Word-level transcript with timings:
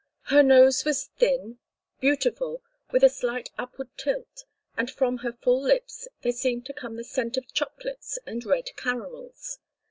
Her 0.33 0.41
nose 0.41 0.83
was 0.83 1.11
thin, 1.19 1.59
beautiful, 1.99 2.63
with 2.91 3.03
a 3.03 3.07
slight 3.07 3.51
upward 3.59 3.89
tilt; 3.97 4.45
and 4.75 4.89
from 4.89 5.17
her 5.19 5.33
full 5.33 5.61
lips 5.61 6.07
there 6.23 6.31
seemed 6.31 6.65
to 6.65 6.73
come 6.73 6.95
the 6.97 7.03
scent 7.03 7.37
of 7.37 7.53
chocolates 7.53 8.17
and 8.25 8.43
red 8.43 8.71
caramels. 8.75 9.59